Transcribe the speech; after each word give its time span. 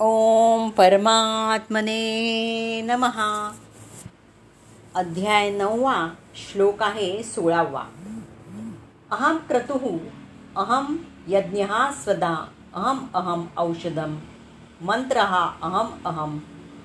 ओम 0.00 0.70
परमात्मने 0.70 2.00
नमहा 2.82 3.52
अध्याय 4.94 5.50
नववा 5.50 6.08
श्लोक 6.34 6.82
आहे 6.82 7.22
सोळावा. 7.22 7.82
अहम 9.10 9.36
क्रतुः 9.36 9.86
अहम 10.56 10.96
यज्ञ 11.28 11.64
स्वदा 12.04 12.48
अहम 12.74 13.06
अहम 13.14 13.46
औषधम 13.56 14.16
मंत्र 14.80 15.18
अहम 15.18 15.90
अहम 16.04 16.38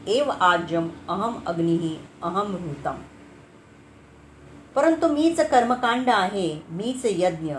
एव 0.07 0.29
आज्यम 0.29 0.89
अहम 1.09 1.39
अग्नि 1.45 1.97
अहम 2.23 2.55
ऋतम 2.55 2.95
परंतु 4.75 5.07
मीच 5.07 5.39
कर्मकांड 5.39 6.09
आहे 6.09 6.63
मीच 6.69 7.05
यज्ञ. 7.05 7.55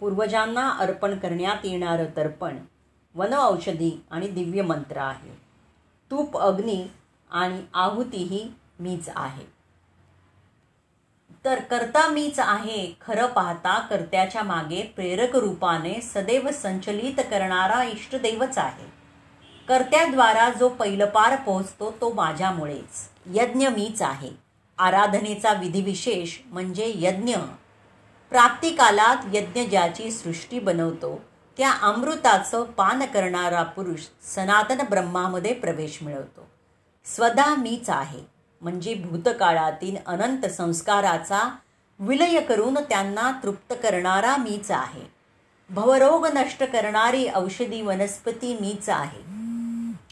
पूर्वजांना 0.00 0.68
अर्पण 0.68 1.18
करण्यात 1.18 1.64
येणारं 1.64 2.16
तर्पण. 2.16 2.56
वनऔषधी 3.14 4.04
आणि 4.10 4.28
दिव्य 4.28 4.62
मंत्र 4.62 4.96
आहे. 4.96 5.30
तूप 6.10 6.38
अग्नी 6.38 6.86
आणि 7.30 7.62
आहुतीही 7.74 8.52
मीच 8.80 9.10
आहे. 9.16 9.54
तर 11.44 11.60
कर्ता 11.60 12.08
मीच 12.08 12.38
आहे 12.38 12.96
खरं 13.00 13.26
पाहता 13.26 13.78
कर्त्याच्या 13.78 14.42
मागे 14.42 14.82
प्रेरक 14.82 15.36
रूपाने 15.36 16.00
सदैव 16.02 16.50
संचलित 16.50 17.14
करणारा 17.18 17.84
इष्टदेवच 17.84 18.58
आहे. 18.58 18.92
कर्त्याद्वारा 19.68 20.50
जो 20.50 20.68
पैलपार 20.68 21.36
पोहोचतो 21.36 21.90
तो 22.00 22.12
माझ्यामुळेच. 22.12 23.10
यज्ञ 23.26 23.68
मीच 23.68 24.02
आहे. 24.02 24.30
आराधनेचा 24.78 25.52
विधिविशेष 25.52 26.38
म्हणजे 26.46 26.92
यज्ञ. 26.94 27.34
प्राप्तिकालात 28.30 29.16
यज्ञ 29.32 29.60
ज्याची 29.60 30.10
सृष्टी 30.10 30.58
बनवतो 30.58 31.22
त्या 31.56 31.72
अमृताचं 31.82 32.64
पान 32.64 33.02
करणारा 33.02 33.62
पुरुष 33.62 34.00
सनातन 34.34 34.78
ब्रह्मामध्ये 34.90 35.54
प्रवेश 35.54 35.98
मिळवतो. 36.02 36.46
स्वदा 37.04 37.54
मीच 37.54 37.90
आहे. 37.90 38.20
म्हणजे 38.62 38.94
भूतकाळातील 38.94 39.96
अनंत 40.06 40.46
संस्काराचा 40.46 41.56
विलय 41.98 42.40
करून 42.40 42.74
त्यांना 42.74 43.32
तृप्त 43.42 43.74
करणारा 43.82 44.36
मीच 44.36 44.70
आहे. 44.70 45.14
भवरोग 45.70 46.26
नष्ट 46.26 46.64
करणारी 46.64 47.28
औषधी 47.34 47.82
वनस्पती 47.82 48.54
मीच 48.60 48.88
आहे. 48.88 49.34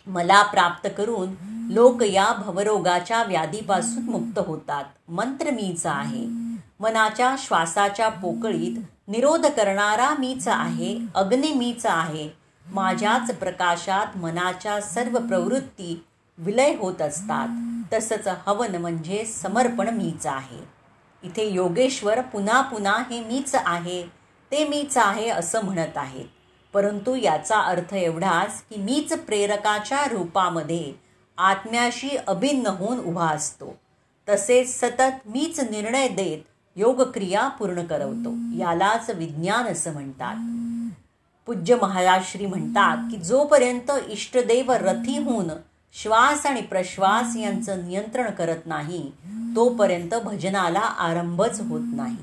मला 0.06 0.42
प्राप्त 0.42 0.88
करून 0.96 1.28
लोक 1.70 2.02
या 2.02 2.32
भवरोगाच्या 2.32 3.22
व्याधीपासून 3.22 4.02
मुक्त 4.02 4.38
होतात. 4.38 4.84
मंत्र 5.08 5.50
मीच 5.50 5.86
आहे. 5.86 6.41
मनाच्या 6.82 7.34
श्वासाच्या 7.38 8.08
पोकळीत 8.08 8.78
निरोध 9.08 9.46
करणारा 9.46 10.14
मीच 10.18 10.48
आहे 10.48 10.98
अग्नी 11.14 11.52
मीच 11.52 11.86
आहे. 11.86 12.28
माझ्याच 12.66 13.34
प्रकाशात 13.34 14.16
मनाच्या 14.16 14.80
सर्व 14.80 15.18
प्रवृत्ती 15.18 16.04
विलय 16.38 16.74
होत 16.76 17.02
असतात. 17.02 17.48
तसंच 17.92 18.28
हवन 18.46 18.74
म्हणजे 18.74 19.24
समर्पण 19.24 19.88
मीच 19.88 20.26
आहे. 20.26 20.60
इथे 21.22 21.44
योगेश्वर 21.44 22.20
पुन्हा 22.20 22.60
पुन्हा 22.60 23.02
हे 23.10 23.20
मीच 23.24 23.54
आहे 23.54 24.02
ते 24.52 24.68
मीच 24.68 24.96
आहे 24.96 25.28
असं 25.28 25.64
म्हणत 25.64 25.96
आहेत. 25.96 26.26
परंतु 26.74 27.14
याचा 27.14 27.58
अर्थ 27.58 27.94
एवढाच 27.94 28.62
की 28.62 28.76
मीच 28.76 29.12
प्रेरकाच्या 29.12 30.04
रूपामध्ये 30.04 30.92
आत्म्याशी 31.38 32.16
अभिन्न 32.26 32.66
होऊन 32.66 32.98
उभा 32.98 33.28
असतो. 33.28 33.76
तसेच 34.28 34.80
सतत 34.80 35.26
मीच 35.26 35.60
निर्णय 35.60 36.08
देत 36.08 36.48
योगक्रिया 36.76 37.46
पूर्ण 37.48 37.82
करवतो. 37.84 38.34
यालाच 38.58 39.10
विज्ञान 39.10 39.66
असं 39.66 39.92
म्हणतात. 39.92 40.36
पूज्य 41.48 41.76
महाराज 41.82 42.24
श्री 42.24 42.46
म्हणतात 42.46 43.10
की 43.10 43.16
जोपर्यंत 43.16 43.90
इष्टदेव 44.08 44.72
रथी 44.72 45.16
होऊन 45.18 45.48
श्वास 45.94 46.46
आणि 46.46 46.60
प्रश्वास 46.60 47.36
यांचं 47.36 47.84
नियंत्रण 47.86 48.30
करत 48.30 48.66
नाही 48.66 49.02
तोपर्यंत 49.56 50.14
भजनाला 50.24 50.80
आरंभच 50.80 51.60
होत 51.60 51.94
नाही. 51.96 52.16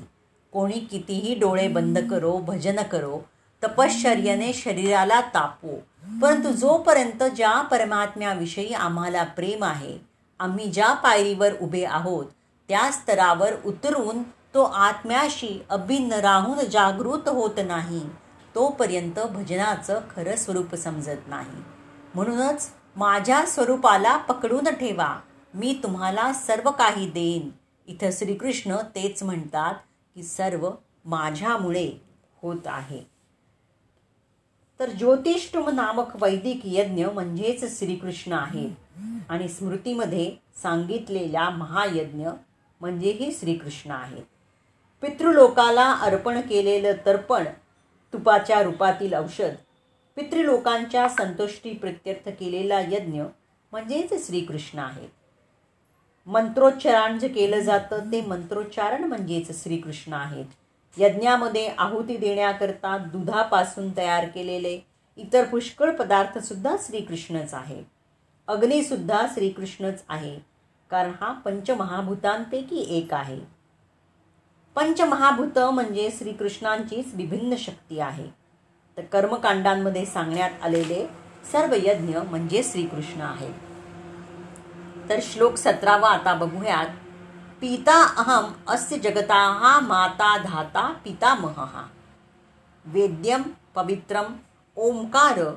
कोणी 0.52 0.78
कितीही 0.90 1.34
डोळे 1.34 1.66
बंद 1.68 1.98
करो 2.10 2.36
भजन 2.38 2.82
करो 2.82 3.20
तपश्चर्याने 3.62 4.52
शरीराला 4.52 5.20
तापो 5.34 5.76
परंतु 6.22 6.52
जोपर्यंत 6.52 7.22
ज्या 7.36 7.60
परमात्म्याविषयी 7.62 8.72
आम्हाला 8.74 9.22
प्रेम 9.36 9.64
आहे 9.64 9.96
आम्ही 10.40 10.70
ज्या 10.70 10.92
पायरीवर 10.94 11.54
उभे 11.60 11.84
आहोत 11.84 12.26
त्या 12.68 12.90
स्तरावर 12.92 13.54
उतरून 13.64 14.22
तो 14.54 14.62
आत्म्याशी 14.62 15.62
अभिन्न 15.70 16.12
राहून 16.12 16.58
जागृत 16.58 17.28
होत 17.28 17.60
नाही. 17.66 18.00
तोपर्यंत 18.54 19.18
भजनाचं 19.18 20.00
खरं 20.16 20.36
स्वरूप 20.36 20.74
समजत 20.74 21.28
नाही. 21.28 21.62
म्हणूनच 22.14 22.70
माझ्या 22.96 23.46
स्वरूपाला 23.46 24.16
पकडून 24.16 24.64
ठेवा. 24.64 25.20
मी 25.54 25.80
तुम्हाला 25.82 26.32
सर्व 26.32 26.70
काही 26.70 27.10
देईन. 27.10 27.50
इथं 27.86 28.10
श्रीकृष्ण 28.12 28.76
तेच 28.76 29.22
म्हणतात 29.22 29.74
की 30.14 30.22
सर्व 30.22 30.70
माझ्यामुळे 31.04 31.92
होत 32.42 32.66
आहे. 32.66 33.02
तर 34.80 34.90
ज्योतिष्टुम 34.90 35.68
नामक 35.68 36.22
वैदिक 36.22 36.60
यज्ञ 36.64 37.06
म्हणजेच 37.06 37.78
श्रीकृष्ण 37.78 38.32
आहे. 38.32 38.70
आणि 39.28 39.48
स्मृतीमध्ये 39.48 40.32
सांगितलेल्या 40.62 41.50
महायज्ञ 41.50 42.28
म्हणजेही 42.80 43.32
श्रीकृष्ण 43.40 43.90
आहेत 43.90 44.22
पितृलोकाला 45.02 45.92
अर्पण 45.92 46.40
केलेलं 46.40 46.92
तर्पण 47.06 47.44
तुपाच्या 48.12 48.62
रूपातील 48.62 49.14
औषध 49.14 49.54
पितृलोकांच्या 50.16 51.08
संतुष्टी 51.08 51.72
प्रत्यर्थ 51.72 52.28
केलेला 52.28 52.80
यज्ञ 52.80 53.22
म्हणजेच 53.72 54.26
श्रीकृष्ण 54.26 54.78
आहे. 54.78 55.06
मंत्रोच्चारण 56.26 57.18
जे 57.18 57.28
केलं 57.28 57.60
जातं 57.60 58.12
ते 58.12 58.20
मंत्रोच्चारण 58.20 59.04
म्हणजेच 59.04 59.62
श्रीकृष्ण 59.62 60.12
आहेत. 60.12 60.44
यज्ञामध्ये 60.98 61.68
आहुती 61.78 62.16
देण्याकरता 62.16 62.96
दुधापासून 62.98 63.96
तयार 63.96 64.24
केलेले 64.24 64.78
इतर 65.16 65.44
पुष्कळ 65.44 65.90
पदार्थसुद्धा 65.90 66.76
श्रीकृष्णच 66.80 67.54
आहे. 67.54 67.82
अग्निसुद्धा 68.48 69.26
श्रीकृष्णच 69.34 70.02
आहे 70.08 70.38
कारण 70.90 71.12
हा 71.20 71.32
पंचमहाभूतांपैकी 71.32 72.98
एक 72.98 73.14
आहे. 73.14 73.59
पंचमहाभूत 74.74 75.58
म्हणजे 75.58 76.10
श्रीकृष्णांचीच 76.18 77.14
विभिन्न 77.14 77.54
शक्ती 77.58 78.00
आहे. 78.00 78.26
तर 78.96 79.02
कर्मकांडांमध्ये 79.02 80.04
सांगण्यात 80.06 80.50
आलेले 80.62 81.06
सर्व 81.52 81.74
यज्ञ 81.74 82.18
म्हणजे 82.18 82.62
श्रीकृष्ण 82.62 83.20
आहे 83.20 83.52
तर 85.08 85.18
श्लोक 85.22 85.56
सतरावा 85.56 86.08
आता 86.08 86.34
बघूयात. 86.34 86.86
पिता 87.60 88.04
अहम 88.16 88.52
अस्य 88.68 88.98
जगता 88.98 89.34
हा 89.34 89.80
माता 89.80 90.36
धाता 90.36 90.92
पितामह. 91.04 91.82
वेद्यम 92.84 93.42
पवित्रम 93.74 94.24
ओंकार 94.76 95.54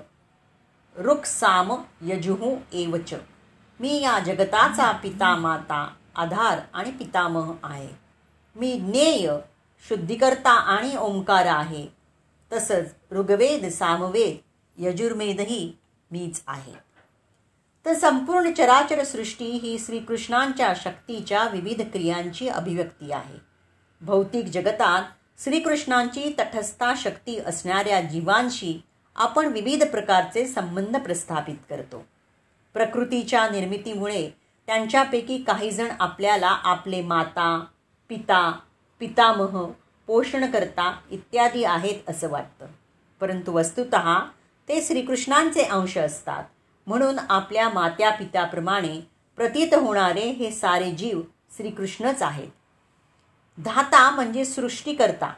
रुक्साम 0.95 1.73
यजुहू 2.01 2.55
एवच. 2.73 3.13
मी 3.79 4.01
या 4.01 4.19
जगताचा 4.19 4.91
पिता 4.91 5.35
माता 5.35 5.93
आधार 6.15 6.59
आणि 6.73 6.91
पितामह 6.91 7.51
आहे. 7.63 8.02
मी 8.55 8.73
ज्ञेय 8.73 9.31
शुद्धिकर्ता 9.89 10.49
आणि 10.49 10.95
ओंकार 10.97 11.45
आहे. 11.45 11.87
तसंच 12.53 12.85
ऋग्वेद 13.11 13.65
सामवेद 13.65 14.37
यजुर्वेदही 14.77 15.73
मीच 16.11 16.41
आहे. 16.47 16.73
तर 17.85 17.93
संपूर्ण 17.93 18.51
चराचर 18.51 19.03
सृष्टी 19.03 19.45
ही 19.45 19.79
श्रीकृष्णांच्या 19.79 20.73
शक्तीच्या 20.75 21.43
विविध 21.43 21.81
क्रियांची 21.81 22.47
अभिव्यक्ती 22.47 23.11
आहे. 23.11 23.37
भौतिक 24.01 24.45
जगतात 24.45 25.03
श्रीकृष्णांची 25.43 26.35
तटस्था 26.39 26.93
शक्ती 26.97 27.39
असणाऱ्या 27.39 28.01
जीवांशी 28.01 28.83
आपण 29.15 29.45
विविध 29.45 29.83
प्रकारचे 29.83 30.45
संबंध 30.45 30.97
प्रस्थापित 30.97 31.55
करतो. 31.69 32.05
प्रकृतीच्या 32.73 33.49
निर्मितीमुळे 33.49 34.29
त्यांच्यापैकी 34.67 35.37
काहीजण 35.37 35.87
आपल्याला 35.99 36.49
आपले 36.49 37.01
माता 37.01 37.65
पिता 38.09 38.59
पितामह 38.99 39.65
पोषणकर्ता 40.07 40.99
इत्यादी 41.11 41.63
आहेत 41.63 42.09
असं 42.09 42.29
वाटतं. 42.29 42.65
परंतु 43.21 43.51
वस्तुत 43.51 43.95
ते 44.69 44.81
श्रीकृष्णांचे 44.81 45.63
अंश 45.63 45.97
असतात. 45.97 46.43
म्हणून 46.87 47.19
आपल्या 47.29 47.69
मात्या 47.69 48.11
पित्याप्रमाणे 48.11 49.07
प्रतीत 49.35 49.73
होणारे 49.73 50.31
हे 50.31 50.51
सारे 50.51 50.91
जीव 50.91 51.21
श्रीकृष्णच 51.57 52.21
आहेत. 52.21 52.47
धाता 53.57 54.09
म्हणजे 54.09 54.45
सृष्टीकर्ता. 54.45 55.33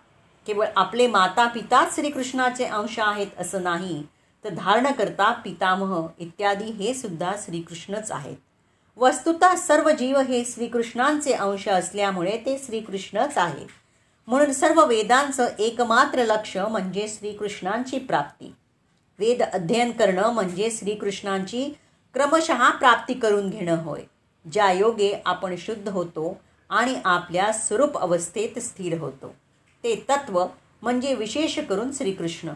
केवळ 0.48 0.66
आपले 0.76 1.08
माता 1.08 1.48
पिताच 1.48 1.96
श्रीकृष्णाचे 1.96 2.66
अंश 2.66 3.00
आहेत 3.00 3.28
असं 3.40 3.64
नाही 3.64 4.04
तर 4.44 4.50
धारणकर्ता 4.50 5.32
पितामह 5.32 6.08
इत्यादी 6.20 6.66
हे 6.66 6.94
सुद्धा 6.94 7.32
श्रीकृष्णच 7.42 8.12
आहेत. 8.12 8.38
वस्तुतः 8.98 9.56
सर्व 9.56 9.90
जीव 9.90 10.20
हे 10.20 10.44
श्रीकृष्णांचे 10.46 11.34
अंश 11.34 11.68
असल्यामुळे 11.68 12.38
ते 12.38 12.62
श्रीकृष्णच 12.66 13.38
आहे. 13.38 13.66
म्हणून 14.28 14.54
सर्व 14.54 14.86
वेदांचं 14.86 15.48
एकमात्र 15.60 16.26
लक्ष 16.26 16.58
म्हणजे 16.58 17.08
श्रीकृष्णांची 17.08 18.00
प्राप्ती. 18.00 18.54
वेद 19.20 19.42
अध्ययन 19.42 19.92
करणं 19.92 20.34
म्हणजे 20.34 20.72
श्रीकृष्णांची 20.72 21.78
क्रमशः 22.14 22.70
प्राप्ती 22.70 23.14
करून 23.14 23.50
घेणं 23.50 23.84
होय 23.84 24.02
ज्या 24.52 24.72
योगे 24.72 25.22
आपण 25.26 25.56
शुद्ध 25.58 25.90
होतो 25.90 26.42
आणि 26.70 26.96
आपल्या 27.06 27.52
स्वरूप 27.52 27.98
अवस्थेत 27.98 28.60
स्थिर 28.60 28.98
होतो. 28.98 29.36
ते 29.84 29.96
तत्व 30.10 30.46
म्हणजे 30.82 31.14
विशेष 31.14 31.60
करून 31.60 31.92
श्रीकृष्ण. 31.92 32.50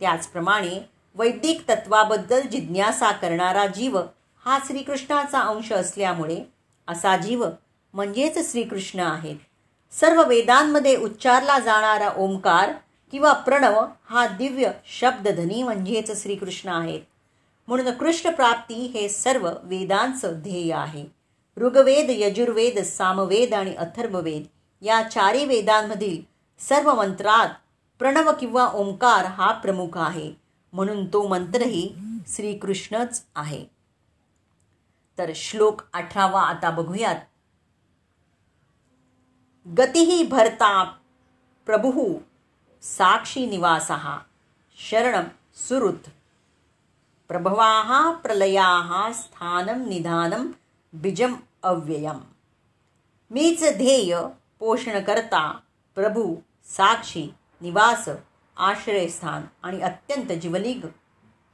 त्याचप्रमाणे 0.00 0.90
वैदिक 1.14 1.68
तत्वाबद्दल 1.68 2.40
जिज्ञासा 2.40 3.12
करणारा 3.12 3.66
जीव 3.66 4.00
हा 4.44 4.58
श्रीकृष्णाचा 4.66 5.40
अंश 5.40 5.72
असल्यामुळे 5.72 6.42
असा 6.88 7.16
जीव 7.16 7.46
म्हणजेच 7.92 8.52
श्रीकृष्ण 8.52 9.00
आहेत 9.00 9.36
सर्व 9.92 10.22
वेदांमध्ये 10.28 10.96
उच्चारला 10.96 11.58
जाणारा 11.58 12.08
ओंकार 12.16 12.72
किंवा 13.12 13.32
प्रणव 13.32 13.86
हा 14.10 14.26
दिव्य 14.26 14.70
शब्दधनी 15.00 15.62
म्हणजेच 15.62 16.22
श्रीकृष्ण 16.22 16.68
आहेत 16.68 17.00
म्हणून 17.68 17.90
कृष्ण 17.90 18.30
प्राप्ती 18.30 18.74
हे 18.74 19.08
सर्व 19.08 19.50
वेदांचं 19.62 20.32
ध्येय 20.34 20.72
आहे. 20.72 21.04
ऋग्वेद 21.56 22.06
यजुर्वेद 22.08 22.78
सामवेद 22.78 23.54
आणि 23.54 23.74
अथर्ववेद 23.74 24.42
या 24.82 25.02
चारी 25.02 25.44
वेदांमधील 25.44 26.20
सर्व 26.58 26.94
मंत्रात 26.94 27.48
प्रणव 27.98 28.32
किंवा 28.40 28.66
ओंकार 28.74 29.24
हा 29.24 29.52
प्रमुख 29.52 29.98
आहे. 29.98 30.32
म्हणून 30.72 31.06
तो 31.06 31.28
मंत्रही 31.28 31.94
श्रीकृष्णच 32.28 33.22
आहे. 33.34 33.64
तर 35.18 35.32
श्लोक 35.34 35.82
अठरावा 35.94 36.42
आता 36.42 36.70
बघूयात. 36.70 37.16
गतीही 39.78 40.26
भरता 40.26 40.84
प्रभु 41.66 42.18
साक्षी 42.82 43.46
निवास 43.46 43.90
शरण 44.78 45.24
सुहृत। 45.56 46.10
प्रभवाः 47.28 48.10
प्रलयाः 48.10 49.12
स्थानं 49.12 49.88
निधानम 49.88 50.52
बीजम 50.92 51.34
अव्ययम। 51.62 52.20
मीच 53.30 53.60
ध्येय 53.60 54.20
पोषणकर्ता 54.58 55.60
प्रभू 55.94 56.36
साक्षी 56.64 57.34
निवास 57.60 58.08
आश्रयस्थान 58.56 59.42
आणि 59.62 59.80
अत्यंत 59.80 60.32
जीवनिक 60.32 60.84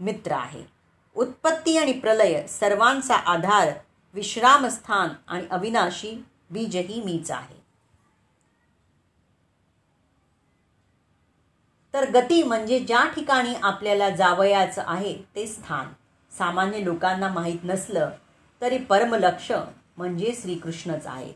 मित्र 0.01 0.33
आहे। 0.33 0.74
उत्पत्ती 1.15 1.77
आणि 1.77 1.93
प्रलय 1.93 2.47
सर्वांचा 2.47 3.15
आधार 3.15 3.73
विश्रामस्थान 4.15 5.09
आणि 5.29 5.47
अविनाशी 5.51 6.25
बीजही 6.51 7.03
मीच 7.03 7.31
आहे. 7.31 7.63
तर 11.95 12.11
गती 12.11 12.43
म्हणजे 12.43 12.79
ज्या 12.79 13.05
ठिकाणी 13.17 13.55
आपल्याला 13.63 14.11
जावयाचं 14.11 14.83
आहे 14.87 15.15
ते 15.37 15.47
स्थान. 15.47 15.93
सामान्य 16.39 16.85
लोकांना 16.85 17.29
माहीत 17.29 17.59
नसलं 17.65 18.11
तरी 18.61 18.79
परमलक्ष 18.79 19.53
म्हणजे 19.97 20.33
श्रीकृष्णच 20.43 21.07
आहे. 21.07 21.33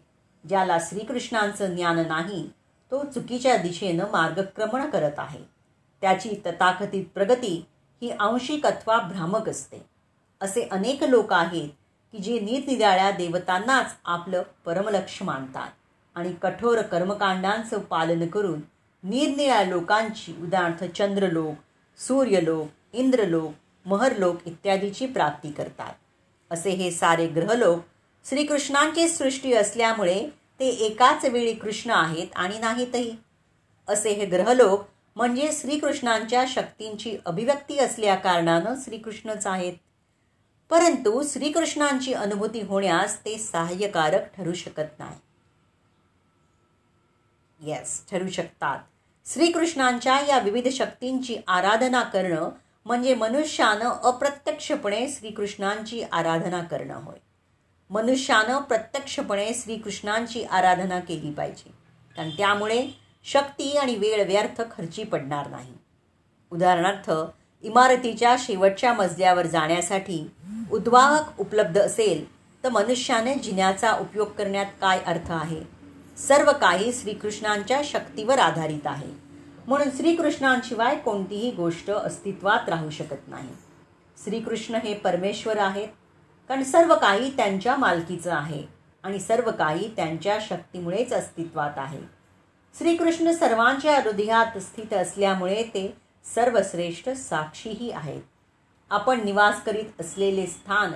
ज्याला 0.49 0.79
श्रीकृष्णांचं 0.81 1.75
ज्ञान 1.75 1.99
नाही 1.99 2.49
तो 2.91 3.05
चुकीच्या 3.05 3.57
दिशेनं 3.57 4.11
मार्गक्रमण 4.11 4.91
करत 4.91 5.19
आहे. 5.19 5.43
त्याची 6.03 6.35
तथाकथित 6.47 7.05
प्रगती 7.15 7.67
ही 8.03 8.11
आंशिक 8.11 8.67
अथवा 8.67 8.99
भ्रामक 8.99 9.49
असते. 9.49 9.85
असे 10.41 10.69
अनेक 10.71 11.05
लोक 11.05 11.33
आहेत 11.33 11.69
की 12.13 12.19
जे 12.19 12.39
निरनिराळ्या 12.41 13.11
देवतांनाच 13.11 13.95
आपलं 14.05 14.43
परमलक्ष 14.65 15.23
मानतात 15.23 15.71
आणि 16.15 16.33
कठोर 16.43 16.83
कर्मकांडांचं 16.83 17.79
पालन 17.79 18.27
करून 18.27 18.61
निरनिळ्या 19.03 19.63
लोकांची 19.65 20.33
उदाहरणार्थ 20.43 20.85
चंद्रलोक 20.97 21.55
सूर्यलोक 21.99 22.69
इंद्रलोक 22.93 23.53
महरलोक 23.87 24.37
इत्यादीची 24.47 25.07
प्राप्ती 25.07 25.51
करतात. 25.51 25.93
असे 26.51 26.71
हे 26.71 26.91
सारे 26.91 27.27
ग्रहलोक 27.27 27.81
श्रीकृष्णांची 28.25 29.09
सृष्टी 29.09 29.53
असल्यामुळे 29.53 30.29
ते 30.61 30.69
एकाच 30.69 31.25
वेळी 31.25 31.55
कृष्ण 31.55 31.91
आहेत 31.91 32.27
आणि 32.37 32.59
नाहीतही. 32.59 33.17
असे 33.89 34.11
हे 34.11 34.25
ग्रहलोक 34.27 34.85
म्हणजे 35.19 35.51
श्रीकृष्णांच्या 35.53 36.45
शक्तींची 36.49 37.17
अभिव्यक्ती 37.27 37.79
असल्या 37.79 38.15
कारणानं 38.15 38.75
श्रीकृष्णच 38.85 39.47
आहेत. 39.47 39.73
परंतु 40.71 41.23
श्रीकृष्णांची 41.29 42.13
अनुभूती 42.13 42.61
होण्यास 42.61 43.25
ते 43.25 43.39
सहाय्यकारक 43.39 44.37
ठरू 44.37 44.55
शकत 44.55 44.99
नाही. 44.99 45.19
येस 47.71 48.07
ठरू 48.11 48.29
शकतात. 48.29 48.79
श्रीकृष्णांच्या 49.27 50.21
या 50.21 50.39
विविध 50.39 50.69
शक्तींची 50.69 51.37
आराधना 51.49 52.03
करणं 52.03 52.51
म्हणजे 52.85 53.15
मनुष्यानं 53.15 53.91
अप्रत्यक्षपणे 53.91 55.09
श्रीकृष्णांची 55.09 56.03
आराधना 56.13 56.61
करणं 56.61 57.03
होय. 57.03 57.19
मनुष्यानं 57.91 58.59
प्रत्यक्षपणे 58.59 59.51
श्रीकृष्णांची 59.55 60.45
आराधना 60.45 61.01
केली 61.01 61.31
पाहिजे. 61.31 61.71
कारण 62.17 62.31
त्यामुळे 62.31 63.08
शक्ती 63.25 63.77
आणि 63.77 63.95
वेळ 63.95 64.27
व्यर्थ 64.27 64.61
खर्ची 64.61 65.05
पडणार 65.05 65.49
नाही. 65.51 65.73
उदाहरणार्थ 66.51 67.11
इमारतीच्या 67.63 68.37
शेवटच्या 68.39 68.93
मजल्यावर 68.93 69.47
जाण्यासाठी 69.47 70.31
उद्वाहक 70.73 71.41
उपलब्ध 71.41 71.81
असेल 71.81 72.27
तर 72.65 72.69
मनुष्याने 72.69 73.35
जिन्याचा 73.35 73.93
उपयोग 73.93 74.29
करण्यात 74.29 74.67
काय 74.81 75.01
अर्थ 75.07 75.33
आहे? 75.33 75.63
सर्व 76.19 76.53
काही 76.61 76.93
श्रीकृष्णांच्या 76.93 77.81
शक्तीवर 77.85 78.39
आधारित 78.39 78.87
आहे. 78.87 79.13
म्हणून 79.67 79.89
श्रीकृष्णांशिवाय 79.97 80.97
कोणतीही 80.97 81.51
गोष्ट 81.51 81.91
अस्तित्वात 81.91 82.69
राहू 82.69 82.91
शकत 82.91 83.29
नाही. 83.29 83.49
श्रीकृष्ण 84.25 84.75
हे 84.75 84.95
परमेश्वर 84.95 85.59
आहेत 85.59 85.89
कारण 86.49 86.63
सर्व 86.63 86.95
काही 86.95 87.37
त्यांच्या 87.37 87.77
मालकीचं 87.77 88.35
आहे 88.35 88.63
आणि 89.03 89.21
सर्व 89.21 89.51
काही 89.51 89.91
त्यांच्या 89.97 90.39
शक्तीमुळेच 90.41 91.13
अस्तित्वात 91.13 91.71
आहे. 91.77 92.18
श्रीकृष्ण 92.75 93.31
सर्वांच्या 93.33 93.99
हृदयात 94.01 94.59
स्थित 94.59 94.93
असल्यामुळे 94.93 95.63
ते 95.75 95.87
सर्वश्रेष्ठ 96.25 97.09
साक्षीही 97.09 97.91
आहेत. 97.91 98.21
आपण 98.91 99.25
निवास 99.25 99.63
करीत 99.65 100.01
असलेले 100.01 100.47
स्थान 100.47 100.93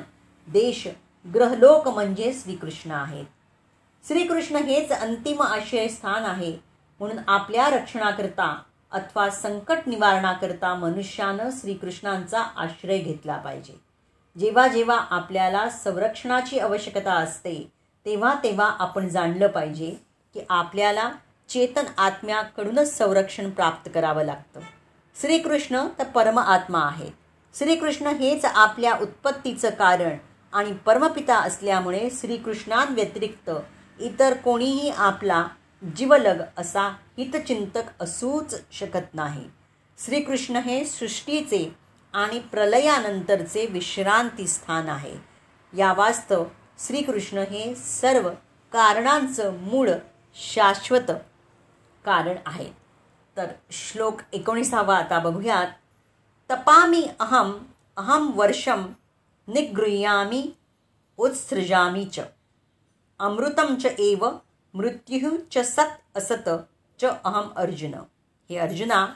देश 0.49 0.87
ग्रहलोक 1.27 1.89
म्हणजे 1.89 2.33
श्रीकृष्ण 2.35 2.91
आहेत. 2.91 3.25
श्रीकृष्ण 4.05 4.57
हेच 4.57 4.93
अंतिम 4.93 5.43
आशय 5.43 5.89
स्थान 5.89 6.25
आहे. 6.25 6.53
म्हणून 7.01 7.19
आपल्या 7.29 7.69
रक्षणाकरता 7.71 8.55
अथवा 8.93 9.29
संकट 9.31 9.87
निवारणाकरता 9.87 10.75
मनुष्यानं 10.75 11.51
श्रीकृष्णांचा 11.61 12.41
आश्रय 12.41 12.99
घेतला 12.99 13.37
पाहिजे. 13.37 13.77
जेव्हा 14.37 14.67
जेव्हा 14.69 14.97
आपल्याला 15.11 15.69
संरक्षणाची 15.71 16.59
आवश्यकता 16.59 17.15
असते 17.15 17.55
तेव्हा 18.07 18.35
तेव्हा 18.43 18.71
आपण 18.79 19.09
जाणलं 19.09 19.47
पाहिजे 19.47 19.91
की 20.35 20.41
आपल्याला 20.49 21.11
चेतन 21.49 21.85
आत्म्याकडूनच 21.99 22.97
संरक्षण 22.99 23.51
प्राप्त 23.51 23.91
करावं 23.95 24.25
लागतं. 24.25 24.61
श्रीकृष्ण 25.21 25.87
तर 25.99 26.05
परम 26.05 26.39
आत्मा 26.39 26.81
आहे 26.87 27.11
श्रीकृष्ण 27.55 28.07
हेच 28.07 28.45
आपल्या 28.45 28.95
उत्पत्तीचं 29.01 29.71
कारण 29.71 30.17
आणि 30.53 30.73
परमपिता 30.73 31.37
असल्यामुळे 31.37 32.09
श्रीकृष्णांव्यतिरिक्त 32.21 33.51
इतर 34.01 34.35
कोणीही 34.35 34.91
आपला 34.91 35.47
जीवलग 35.97 36.43
असा 36.57 36.83
हितचिंतक 37.19 38.03
असूच 38.03 38.55
शकत 38.73 39.15
नाही. 39.15 39.45
श्रीकृष्ण 39.99 40.57
हे 40.57 40.85
सृष्टीचे 40.85 41.75
आणि 42.15 42.39
प्रलयानंतरचे 42.39 43.67
विश्रांती 43.67 44.47
स्थान 44.47 44.89
आहे. 44.89 45.15
या 45.77 45.93
वास्तव 45.93 46.45
श्रीकृष्ण 46.87 47.39
हे 47.39 47.75
सर्व 47.75 48.29
कारणांचं 48.73 49.57
मूळ 49.59 49.91
शाश्वत 50.35 51.11
कारण 52.05 52.35
आहे. 52.47 52.73
तर 53.37 53.47
श्लोक 53.71 54.21
एकोणीसावा 54.33 54.97
आता 54.97 55.19
बघूयात. 55.19 55.67
तपामी 56.51 57.09
अहम 57.21 57.59
अहम 57.97 58.31
वर्षम 58.35 58.87
निगृह्यामी 59.49 60.53
उत्सृजामी 61.17 62.05
च. 62.05 62.21
अमृतम 63.19 63.75
च 63.75 63.87
एव 63.87 64.31
मृत्यू 64.75 65.31
च 65.53 65.59
सत 65.59 66.17
असत 66.17 66.49
च 67.01 67.05
अहम 67.05 67.53
अर्जुन. 67.57 67.95
हे 68.51 68.57
अर्जुना 68.57 69.07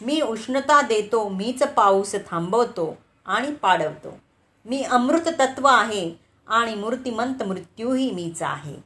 मी 0.00 0.20
उष्णता 0.20 0.82
देतो 0.82 1.28
मीच 1.28 1.62
पाऊस 1.62 2.14
थांबवतो 2.30 2.98
आणि 3.26 3.54
पाडवतो. 3.54 4.18
मी 4.64 4.82
अमृत 4.82 5.28
तत्व 5.38 5.66
आहे 5.66 6.14
आणि 6.46 6.74
मूर्तिमंत 6.74 7.42
मृत्यूही 7.42 8.10
मीच 8.10 8.42
आहे. 8.42 8.76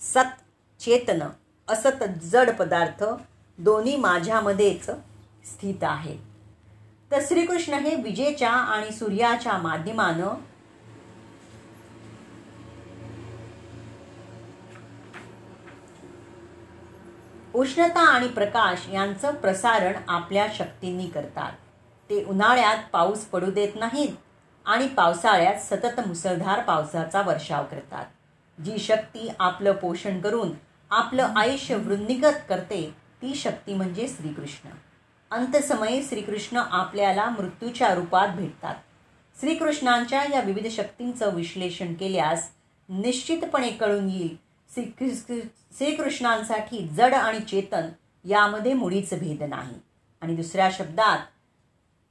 सत 0.00 0.42
चेतन. 0.80 1.22
असत 1.72 2.02
जड 2.22 2.50
पदार्थ 2.50 3.04
दोन्ही 3.58 3.96
माझ्यामध्येच 3.96 4.84
स्थित 5.44 5.82
आहे. 5.82 6.16
तर 7.10 7.20
श्रीकृष्ण 7.22 7.74
हे 7.74 7.94
विजेच्या 7.94 8.50
आणि 8.50 8.92
सूर्याच्या 8.92 9.56
माध्यमानं 9.58 10.34
उष्णता 17.54 18.00
आणि 18.00 18.28
प्रकाश 18.28 18.88
यांचं 18.92 19.34
प्रसारण 19.34 19.92
आपल्या 20.08 20.46
शक्तींनी 20.54 21.06
करतात. 21.06 21.52
ते 22.10 22.24
उन्हाळ्यात 22.24 22.78
पाऊस 22.92 23.24
पडू 23.24 23.50
देत 23.50 23.76
नाहीत 23.76 24.14
आणि 24.66 24.86
पावसाळ्यात 24.88 25.60
सतत 25.60 26.00
मुसळधार 26.06 26.60
पावसाचा 26.60 27.22
वर्षाव 27.22 27.64
करतात. 27.70 28.04
जी 28.62 28.78
शक्ती 28.78 29.30
आपलं 29.38 29.72
पोषण 29.72 30.20
करून 30.20 30.50
आपलं 30.92 31.32
आयुष्य 31.36 31.76
वृद्धिगत 31.76 32.38
करते 32.48 32.94
ती 33.22 33.34
शक्ती 33.34 33.74
म्हणजे 33.74 34.06
श्रीकृष्ण. 34.08 34.68
अंतसमयी 35.30 36.02
श्रीकृष्ण 36.02 36.56
आपल्याला 36.56 37.28
मृत्यूच्या 37.30 37.94
रूपात 37.94 38.28
भेटतात. 38.28 38.74
श्रीकृष्णांच्या 39.40 40.24
या 40.32 40.40
विविध 40.40 40.66
शक्तींचं 40.66 41.34
विश्लेषण 41.34 41.94
केल्यास 41.94 42.50
निश्चितपणे 42.88 43.70
कळून 43.70 44.08
येईल 44.08 44.36
श्री 44.70 45.40
श्रीकृष्णांसाठी 45.78 46.88
जड 46.88 47.14
आणि 47.14 47.40
चेतन 47.40 47.88
यामध्ये 48.24 48.74
मुळीच 48.74 49.14
भेद 49.14 49.42
नाही. 49.42 49.74
आणि 50.20 50.36
दुसऱ्या 50.36 50.68
शब्दात 50.72 51.18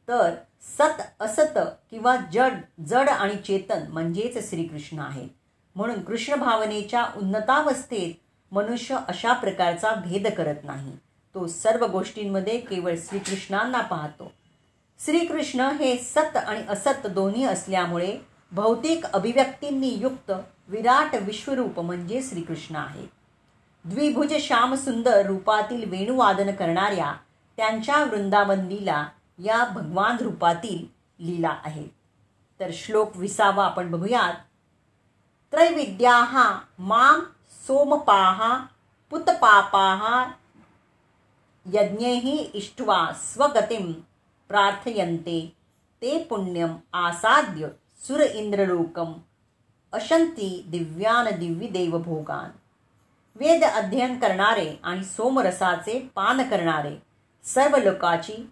तर 0.07 0.35
सत 0.77 1.01
असत 1.19 1.57
किंवा 1.91 2.15
जड 2.33 2.57
जड 2.85 3.09
आणि 3.09 3.35
चेतन 3.35 3.87
म्हणजेच 3.89 4.49
श्रीकृष्ण 4.49 4.99
आहेत. 4.99 5.29
म्हणून 5.75 6.01
कृष्ण 6.01 6.35
भावनेच्या 6.35 7.05
उन्नतावस्थेत 7.15 8.13
मनुष्य 8.51 8.97
अशा 9.07 9.33
प्रकारचा 9.33 9.93
भेद 9.93 10.27
करत 10.27 10.55
नाही. 10.63 10.97
तो 11.35 11.47
सर्व 11.47 11.85
गोष्टींमध्ये 11.85 12.59
केवळ 12.59 12.95
श्रीकृष्णांना 12.97 13.81
पाहतो. 13.81 14.31
श्रीकृष्ण 15.05 15.59
हे 15.59 15.97
सत 15.97 16.37
आणि 16.37 16.63
असत 16.69 17.07
दोन्ही 17.07 17.43
असल्यामुळे 17.43 18.17
भौतिक 18.51 19.05
अभिव्यक्तींनी 19.05 19.87
युक्त 19.87 20.31
विराट 20.67 21.15
विश्वरूप 21.15 21.79
म्हणजे 21.79 22.21
श्रीकृष्ण 22.23 22.75
आहे. 22.75 23.05
द्विभुज 23.85 24.33
श्यामसुंदर 24.39 25.25
रूपातील 25.25 25.89
वेणुवादन 25.89 26.51
करणाऱ्या 26.51 27.13
त्यांच्या 27.57 28.03
वृंदावंदीला 28.03 29.07
या 29.39 29.63
भगवान 29.63 30.17
रूपातील 30.21 30.85
लीला 31.19 31.55
आहे. 31.63 31.87
तर 32.59 32.69
श्लोक 32.73 33.17
विसावा 33.17 33.65
आपण 33.65 33.91
बघूयात. 33.91 34.33
त्रैविद्या 35.51 36.59
माम 36.79 37.19
सोमपाहा 37.67 38.53
पुतपापाहा 39.09 40.31
यज्ञैः 41.65 42.27
इष्ट्वा 42.53 43.11
स्वगतिं 43.13 43.93
प्रार्थयन्ते। 44.49 45.53
ते 46.01 46.23
पुण्यम् 46.23 46.77
आसाद्य 46.93 47.69
सुर 48.07 48.21
इंद्रलोकम 48.21 49.13
अशंती 49.93 50.65
दिव्यान 50.67 51.27
दिव्य 51.39 51.67
देवभोगान। 51.67 52.49
वेद 53.35 53.63
अध्ययन 53.63 54.19
करणारे 54.19 54.79
आणि 54.83 55.03
सोमरसाचे 55.03 55.99
पान 56.15 56.49
करणारे 56.49 56.95
सर्व 57.43 57.77
लोकाची 57.77 58.51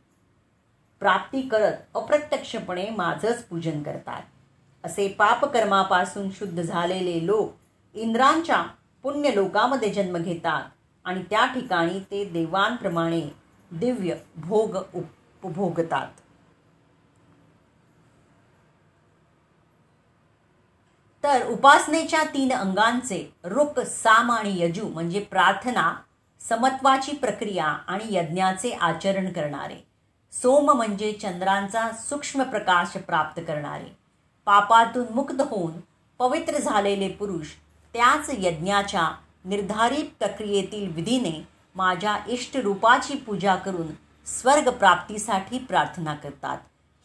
प्राप्ती 0.99 1.41
करत 1.41 1.73
अप्रत्यक्षपणे 1.95 2.89
माझंच 2.89 3.43
पूजन 3.43 3.83
करतात। 3.83 4.21
असे 4.83 5.07
पापकर्मापासून 5.07 6.31
शुद्ध 6.31 6.61
झालेले 6.61 7.25
लोक 7.25 7.97
इंद्रांच्या 7.97 8.65
पुण्य 9.03 9.35
लोकामध्ये 9.35 9.89
जन्म 9.93 10.17
घेतात. 10.17 10.63
आणि 11.05 11.23
त्या 11.29 11.45
ठिकाणी 11.45 11.99
ते 11.99 12.23
देवांप्रमाणे 12.25 13.21
दिव्य 13.71 14.15
भोग 14.35 14.75
उपभोगतात. 14.93 16.07
तर 21.23 21.45
उपासनेच्या 21.47 22.23
तीन 22.23 22.51
अंगांचे 22.53 23.33
रुक 23.43 23.79
साम 23.79 24.31
आणि 24.31 24.59
यजू 24.59 24.87
म्हणजे 24.87 25.19
प्रार्थना 25.19 25.95
समत्वाची 26.39 27.11
प्रक्रिया 27.11 27.65
आणि 27.65 28.03
यज्ञाचे 28.09 28.71
आचरण 28.71 29.31
करणारे. 29.31 29.75
सोम 30.31 30.71
म्हणजे 30.71 31.11
चंद्रांचा 31.13 31.89
सूक्ष्म 31.91 32.43
प्रकाश 32.43 32.87
प्राप्त 32.87 33.41
करणारे. 33.47 33.97
पापातून 34.45 35.05
मुक्त 35.13 35.41
होऊन 35.41 35.73
पवित्र 36.19 36.57
झालेले 36.57 37.09
पुरुष 37.09 37.47
त्याच 37.93 38.29
यज्ञाच्या 38.37 39.09
निर्धारित 39.45 40.05
प्रक्रियेतील 40.19 40.91
विधीने 40.91 41.47
माझ्या 41.75 42.17
इष्टरूपाची 42.27 43.15
पूजा 43.15 43.55
करून 43.55 43.87
स्वर्ग 44.25 44.69
प्राप्तीसाठी 44.69 45.57
प्रार्थना 45.57 46.13
करतात. 46.13 46.57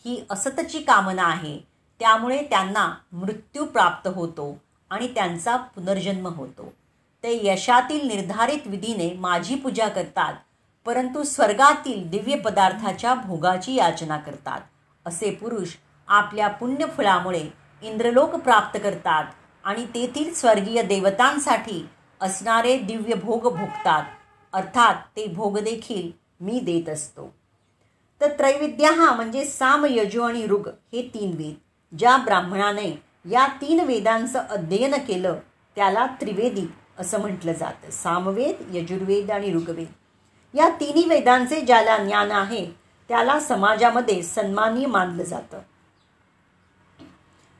ही 0.04 0.24
असतची 0.30 0.78
कामना 0.78 1.22
आहे. 1.22 1.58
त्यामुळे 2.00 2.42
त्यांना 2.50 2.94
मृत्यू 3.12 3.64
प्राप्त 3.64 4.08
होतो 4.08 4.58
आणि 4.90 5.08
त्यांचा 5.14 5.56
पुनर्जन्म 5.56 6.26
होतो. 6.26 6.72
ते 7.22 7.46
यशातील 7.46 8.06
निर्धारित 8.06 8.66
विधीने 8.66 9.14
माझी 9.18 9.54
पूजा 9.54 9.88
करतात 9.88 10.34
परंतु 10.86 11.22
स्वर्गातील 11.22 12.10
दिव्य 12.10 12.36
पदार्थाच्या 12.36 13.14
भोगाची 13.14 13.74
याचना 13.74 14.16
करतात. 14.16 14.60
असे 15.06 15.30
पुरुष 15.30 15.68
आपल्या 16.08 16.48
पुण्यफळामुळे 16.48 17.50
इंद्रलोक 17.82 18.34
प्राप्त 18.34 18.78
करतात. 18.82 19.24
आणि 19.64 19.84
तेथील 19.84 20.34
स्वर्गीय 20.34 20.82
देवतांसाठी 20.82 21.88
असणारे 22.20 22.78
दिव्य 22.78 23.14
भोग 23.14 23.42
भोगतात. 23.56 24.02
अर्थात 24.52 24.94
ते 25.16 25.26
भोग 25.26 25.58
देखील 25.58 26.10
मी 26.40 26.60
देत 26.60 26.88
असतो. 26.88 27.34
तर 28.20 28.32
त्रैविद्या 28.32 28.92
हा 28.92 29.12
म्हणजे 29.12 29.44
साम 29.44 29.86
यजु 29.90 30.22
आणि 30.22 30.46
ऋग 30.46 30.68
हे 30.68 31.10
तीन 31.14 31.36
वेद. 31.36 31.54
ज्या 31.98 32.16
ब्राह्मणाने 32.16 33.02
या 33.30 33.46
तीन 33.46 33.80
वेदांचं 33.80 34.38
अध्ययन 34.38 34.94
केलं 34.94 35.38
त्याला 35.76 36.06
त्रिवेदी 36.06 36.66
असं 36.98 37.20
म्हटलं 37.20 37.52
जातं. 37.52 37.90
सामवेद 37.90 38.76
यजुर्वेद 38.76 39.30
आणि 39.30 39.54
ऋग्वेद. 39.54 39.86
या 40.54 40.68
तिन्ही 40.68 41.04
वेदांचे 41.08 41.60
ज्याला 41.60 41.96
ज्ञान 41.96 42.30
आहे 42.30 42.66
त्याला 43.08 43.40
समाजामध्ये 43.40 44.22
सन्मानी 44.22 44.86
मानलं 44.86 45.22
जातं. 45.22 45.58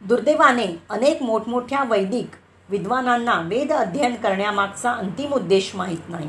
दुर्दैवाने 0.08 0.66
अनेक 0.90 1.22
मोठमोठ्या 1.22 1.82
वैदिक 1.82 2.30
विद्वानांना 2.68 3.40
वेद 3.40 3.72
अध्ययन 3.72 4.14
करण्यामागचा 4.14 4.90
अंतिम 4.92 5.32
उद्देश 5.32 5.74
माहीत 5.74 6.08
नाही. 6.08 6.28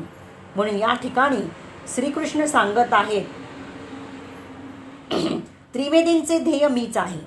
म्हणून 0.56 0.76
या 0.76 0.94
ठिकाणी 0.94 1.42
श्रीकृष्ण 1.96 2.46
सांगत 2.46 2.94
आहेत 2.94 3.26
त्रिवेदींचे 5.74 6.40
ध्येय 6.40 6.68
मीच 6.68 6.98
आहे. 6.98 7.20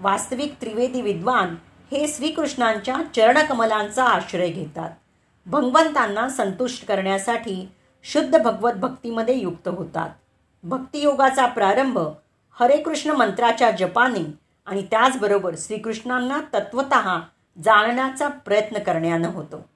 वास्तविक 0.00 0.54
त्रिवेदी 0.60 1.02
विद्वान 1.02 1.54
हे 1.92 2.08
श्रीकृष्णांच्या 2.08 2.96
चरणकमलांचा 3.16 4.04
आश्रय 4.04 4.48
घेतात. 4.48 4.90
भगवंतांना 5.46 6.28
संतुष्ट 6.28 6.86
करण्यासाठी 6.86 7.68
शुद्ध 8.02 8.38
भगवत 8.38 8.72
भक्तीमध्ये 8.72 9.38
युक्त 9.38 9.68
होतात. 9.68 10.10
भक्तियोगाचा 10.62 11.46
प्रारंभ 11.46 11.98
हरे 12.60 12.76
कृष्ण 12.76 13.10
मंत्राच्या 13.10 13.70
जपाने 13.70 14.41
आणि 14.66 14.82
त्याचबरोबर 14.90 15.54
श्रीकृष्णांना 15.58 16.40
तत्वत 16.54 16.94
जाणण्याचा 17.64 18.28
प्रयत्न 18.28 18.78
करण्यानं 18.78 19.28
होतो. 19.28 19.68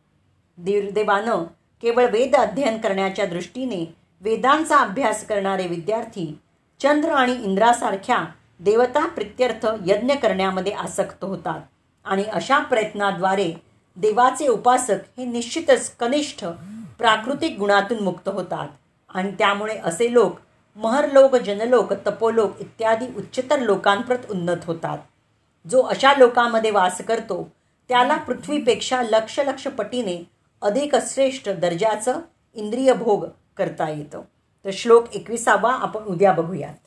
दुर्दैवानं 0.57 1.45
केवळ 1.83 2.07
वेद 2.07 2.37
अध्ययन 2.37 2.79
करण्याच्या 2.79 3.27
दृष्टीने 3.27 3.95
वेदांचा 4.21 4.77
अभ्यास 4.77 5.27
करणारे 5.27 5.67
विद्यार्थी 5.67 6.39
चंद्र 6.81 7.11
आणि 7.11 7.33
इंद्रासारख्या 7.33 8.25
देवता 8.61 9.07
प्रित्यर्थ 9.07 9.67
यज्ञ 9.87 10.13
करण्यामध्ये 10.15 10.73
आसक्त 10.73 11.25
होतात 11.25 11.61
आणि 12.05 12.23
अशा 12.23 12.59
प्रयत्नाद्वारे 12.59 13.53
देवाचे 13.97 14.49
उपासक 14.49 15.19
हे 15.19 15.25
निश्चितच 15.25 15.97
कनिष्ठ 15.97 16.45
प्राकृतिक 16.99 17.59
गुणातून 17.59 17.99
मुक्त 17.99 18.29
होतात. 18.29 18.69
आणि 19.15 19.33
त्यामुळे 19.39 19.79
असे 19.79 20.13
लोक 20.13 20.39
महरलोक 20.77 21.37
जनलोक 21.37 21.93
तपोलोक 21.93 22.61
इत्यादी 22.61 23.07
उच्चतर 23.17 23.59
लोकांप्रत 23.59 24.19
उन्नत 24.31 24.65
होतात. 24.67 24.99
जो 25.71 25.83
अशा 25.83 26.15
लोकांमध्ये 26.19 26.71
वास 26.71 27.01
करतो 27.01 27.53
त्याला 27.89 28.17
पृथ्वीपेक्षा 28.17 29.03
लक्ष 29.03 29.41
लक्ष 29.41 29.67
पटीने 29.67 30.31
अधिक 30.63 30.97
श्रेष्ठ 30.97 31.49
दर्जाचं 31.49 32.21
इंद्रिय 32.55 32.93
भोग 32.93 33.25
करता 33.57 33.89
येतं. 33.89 34.21
तर 34.65 34.71
श्लोक 34.73 35.15
एकविसावा 35.15 35.73
आपण 35.73 36.05
उद्या 36.05 36.33
बघूयात. 36.33 36.86